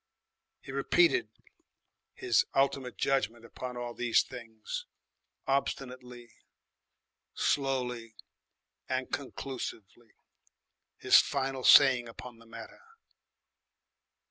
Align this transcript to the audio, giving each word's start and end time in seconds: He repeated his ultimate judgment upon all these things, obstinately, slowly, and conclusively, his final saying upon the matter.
He 0.61 0.71
repeated 0.71 1.29
his 2.15 2.43
ultimate 2.55 2.97
judgment 2.97 3.45
upon 3.45 3.77
all 3.77 3.93
these 3.93 4.23
things, 4.23 4.87
obstinately, 5.45 6.31
slowly, 7.35 8.15
and 8.89 9.11
conclusively, 9.13 10.13
his 10.97 11.19
final 11.19 11.63
saying 11.63 12.09
upon 12.09 12.39
the 12.39 12.47
matter. 12.47 12.81